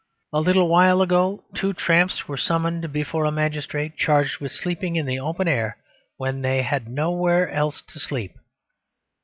A 0.33 0.39
little 0.41 0.67
while 0.67 0.99
ago 1.03 1.43
two 1.53 1.73
tramps 1.73 2.27
were 2.27 2.35
summoned 2.35 2.91
before 2.91 3.23
a 3.25 3.31
magistrate, 3.31 3.97
charged 3.97 4.39
with 4.39 4.51
sleeping 4.51 4.95
in 4.95 5.05
the 5.05 5.19
open 5.19 5.47
air 5.47 5.77
when 6.17 6.41
they 6.41 6.63
had 6.63 6.89
nowhere 6.89 7.47
else 7.51 7.83
to 7.83 7.99
sleep. 7.99 8.35